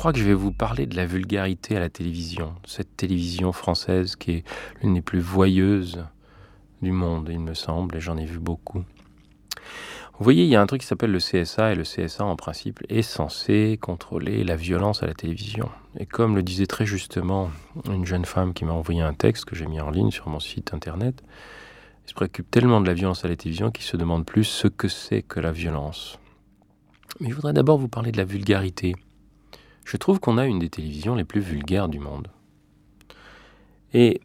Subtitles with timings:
[0.00, 4.16] crois que je vais vous parler de la vulgarité à la télévision, cette télévision française
[4.16, 4.44] qui est
[4.80, 6.02] l'une des plus voyeuses
[6.80, 8.78] du monde, il me semble, et j'en ai vu beaucoup.
[8.78, 12.34] Vous voyez, il y a un truc qui s'appelle le CSA, et le CSA, en
[12.34, 15.68] principe, est censé contrôler la violence à la télévision.
[15.98, 17.50] Et comme le disait très justement
[17.84, 20.40] une jeune femme qui m'a envoyé un texte que j'ai mis en ligne sur mon
[20.40, 21.22] site internet,
[22.06, 24.66] il se préoccupe tellement de la violence à la télévision qu'il se demande plus ce
[24.66, 26.18] que c'est que la violence.
[27.20, 28.94] Mais je voudrais d'abord vous parler de la vulgarité.
[29.90, 32.28] Je trouve qu'on a une des télévisions les plus vulgaires du monde.
[33.92, 34.20] Et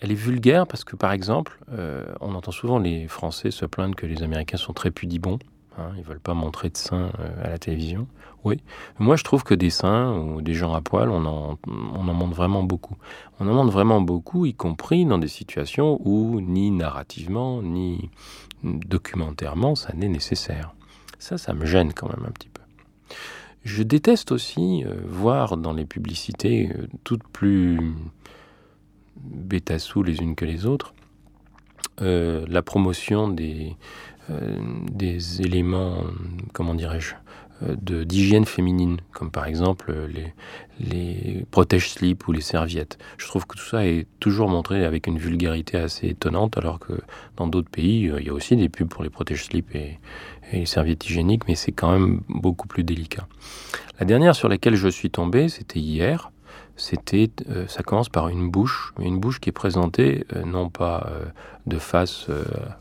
[0.00, 3.96] elle est vulgaire parce que, par exemple, euh, on entend souvent les Français se plaindre
[3.96, 5.38] que les Américains sont très pudibons.
[5.78, 8.08] Hein, ils veulent pas montrer de seins euh, à la télévision.
[8.44, 8.62] Oui.
[8.98, 12.12] Moi, je trouve que des seins ou des gens à poil, on en, on en
[12.12, 12.98] montre vraiment beaucoup.
[13.38, 18.10] On en montre vraiment beaucoup, y compris dans des situations où ni narrativement, ni
[18.62, 20.74] documentairement, ça n'est nécessaire.
[21.18, 22.60] Ça, ça me gêne quand même un petit peu.
[23.64, 26.70] Je déteste aussi euh, voir dans les publicités
[27.04, 27.78] toutes plus
[29.16, 30.94] bêta-sous les unes que les autres,
[32.02, 33.76] euh, la promotion des,
[34.30, 36.04] euh, éléments,
[36.52, 40.32] comment dirais-je, euh, d'hygiène féminine, comme par exemple les,
[40.80, 42.98] les protège-slip ou les serviettes.
[43.18, 46.94] Je trouve que tout ça est toujours montré avec une vulgarité assez étonnante, alors que
[47.36, 49.98] dans d'autres pays, il y a aussi des pubs pour les protège-slip et,
[50.52, 53.26] et, les serviettes hygiéniques, mais c'est quand même beaucoup plus délicat.
[53.98, 56.30] La dernière sur laquelle je suis tombé, c'était hier
[56.80, 61.06] c'était, euh, ça commence par une bouche, une bouche qui est présentée euh, non pas
[61.10, 61.26] euh,
[61.66, 62.28] de face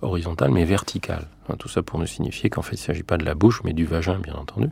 [0.02, 1.28] horizontale, mais verticale.
[1.60, 3.74] tout ça pour nous signifier qu'en fait, il ne s'agit pas de la bouche, mais
[3.74, 4.70] du vagin, bien entendu.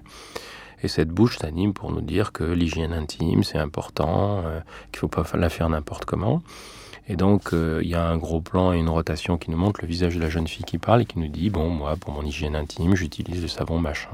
[0.82, 4.44] Et cette bouche s'anime pour nous dire que l'hygiène intime, c'est important,
[4.92, 6.42] qu'il ne faut pas la faire n'importe comment.
[7.10, 9.88] Et donc, il y a un gros plan et une rotation qui nous montre le
[9.88, 12.24] visage de la jeune fille qui parle et qui nous dit, bon, moi, pour mon
[12.24, 14.12] hygiène intime, j'utilise le savon machin.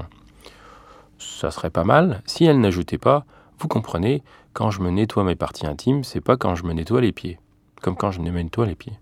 [1.18, 3.24] Ça serait pas mal si elle n'ajoutait pas,
[3.58, 4.22] vous comprenez,
[4.52, 7.38] quand je me nettoie mes parties intimes, c'est pas quand je me nettoie les pieds,
[7.82, 8.98] comme quand je me nettoie les pieds.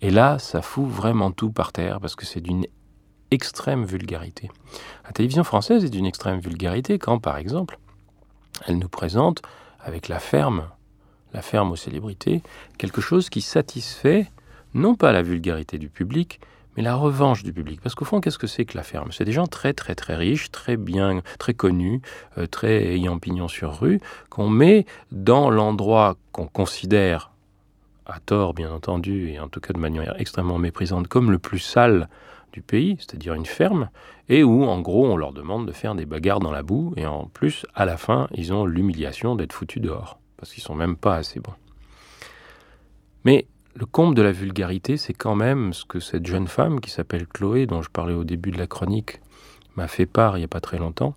[0.00, 2.66] Et là, ça fout vraiment tout par terre parce que c'est d'une
[3.30, 4.50] extrême vulgarité.
[5.04, 7.78] La télévision française est d'une extrême vulgarité quand, par exemple,
[8.66, 9.42] elle nous présente
[9.78, 10.68] avec la ferme,
[11.32, 12.42] la ferme aux célébrités,
[12.78, 14.30] quelque chose qui satisfait
[14.74, 16.40] non pas la vulgarité du public,
[16.80, 17.80] la revanche du public.
[17.80, 19.12] Parce qu'au fond, qu'est-ce que c'est que la ferme?
[19.12, 22.00] C'est des gens très très très riches, très bien, très connus,
[22.38, 27.32] euh, très ayant pignon sur rue, qu'on met dans l'endroit qu'on considère,
[28.06, 31.58] à tort bien entendu, et en tout cas de manière extrêmement méprisante, comme le plus
[31.58, 32.08] sale
[32.52, 33.90] du pays, c'est-à-dire une ferme,
[34.28, 37.06] et où en gros on leur demande de faire des bagarres dans la boue, et
[37.06, 40.96] en plus, à la fin, ils ont l'humiliation d'être foutus dehors, parce qu'ils sont même
[40.96, 41.54] pas assez bons.
[43.24, 46.90] Mais le comble de la vulgarité, c'est quand même ce que cette jeune femme qui
[46.90, 49.20] s'appelle Chloé, dont je parlais au début de la chronique,
[49.76, 51.14] m'a fait part il n'y a pas très longtemps,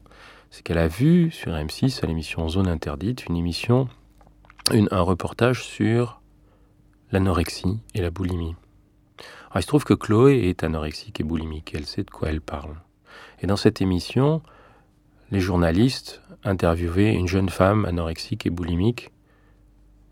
[0.52, 3.88] c'est qu'elle a vu sur M6 à l'émission Zone Interdite une émission,
[4.70, 6.22] un reportage sur
[7.12, 8.56] l'anorexie et la boulimie.
[9.56, 12.76] il se trouve que Chloé est anorexique et boulimique, elle sait de quoi elle parle.
[13.42, 14.42] Et dans cette émission,
[15.32, 19.12] les journalistes interviewaient une jeune femme anorexique et boulimique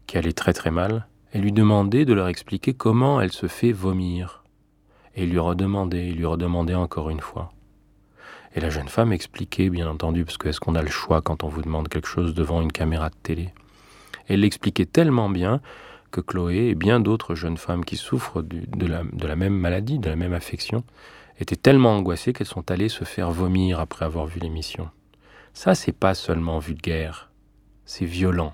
[0.08, 3.72] qui allait très très mal et lui demandait de leur expliquer comment elle se fait
[3.72, 4.44] vomir.
[5.16, 7.52] Et lui redemandait, il lui redemandait encore une fois.
[8.56, 11.44] Et la jeune femme expliquait, bien entendu, parce que est-ce qu'on a le choix quand
[11.44, 13.54] on vous demande quelque chose devant une caméra de télé?
[14.28, 15.62] Elle l'expliquait tellement bien
[16.12, 20.00] que Chloé et bien d'autres jeunes femmes qui souffrent de, la, de la même maladie,
[20.00, 20.84] de la même affection,
[21.40, 24.90] étaient tellement angoissées qu'elles sont allées se faire vomir après avoir vu l'émission.
[25.54, 27.32] Ça, c'est pas seulement vulgaire,
[27.86, 28.54] c'est violent.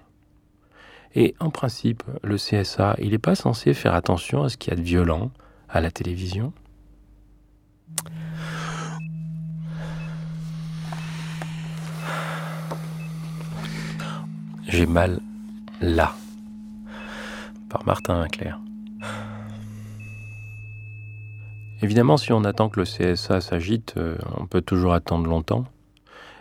[1.20, 4.74] Et en principe, le CSA, il n'est pas censé faire attention à ce qu'il y
[4.74, 5.32] a de violent
[5.68, 6.54] à la télévision?
[14.68, 15.20] J'ai mal
[15.82, 16.14] là.
[17.68, 18.54] Par Martin Winkler.
[21.82, 25.66] Évidemment, si on attend que le CSA s'agite, euh, on peut toujours attendre longtemps.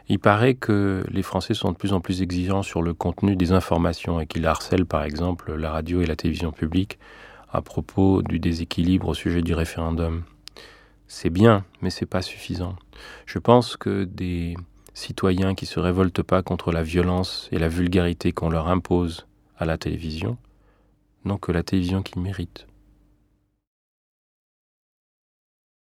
[0.08, 3.50] Il paraît que les Français sont de plus en plus exigeants sur le contenu des
[3.52, 6.98] informations et qu'ils harcèlent par exemple la radio et la télévision publique
[7.50, 10.22] à propos du déséquilibre au sujet du référendum.
[11.08, 12.76] C'est bien, mais c'est pas suffisant.
[13.26, 14.56] Je pense que des
[14.94, 19.26] citoyens qui se révoltent pas contre la violence et la vulgarité qu'on leur impose
[19.58, 20.36] à la télévision
[21.24, 22.66] n'ont que la télévision qu'ils méritent.